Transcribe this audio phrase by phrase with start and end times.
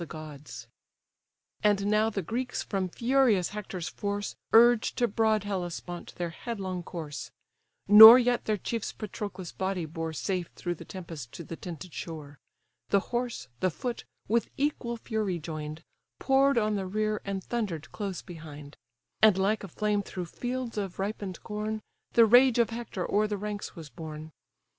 [0.03, 0.67] THETIS ORDERING THE NEREIDS TO
[1.61, 5.43] DESCEND INTO THE SEA And now the Greeks from furious Hector's force, Urge to broad
[5.43, 7.31] Hellespont their headlong course;
[7.87, 12.39] Nor yet their chiefs Patroclus' body bore Safe through the tempest to the tented shore.
[12.89, 15.83] The horse, the foot, with equal fury join'd,
[16.17, 18.77] Pour'd on the rear, and thunder'd close behind:
[19.21, 21.83] And like a flame through fields of ripen'd corn,
[22.13, 24.31] The rage of Hector o'er the ranks was borne.